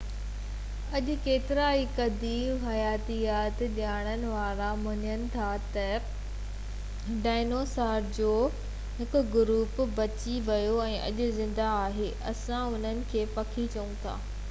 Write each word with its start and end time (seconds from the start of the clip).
اڄ 0.99 1.09
ڪيترائي 1.25 1.83
قديم 1.97 2.63
حياتيات 2.69 3.59
ڄاڻڻ 3.75 4.23
وارا 4.29 4.69
مڃن 4.85 5.27
ٿا 5.35 5.49
تہ 5.75 6.07
ڊائنوسار 7.27 8.07
جو 8.19 8.31
هڪ 9.03 9.21
گروپ 9.37 9.81
بچي 9.99 10.39
ويو 10.49 10.79
۽ 10.87 10.95
اڄ 11.11 11.21
زنده 11.41 11.69
آهي 11.85 12.09
اسان 12.33 12.79
انهن 12.79 13.05
کي 13.13 13.23
پکي 13.39 13.67
چئون 13.77 13.93
ٿا 14.07 14.15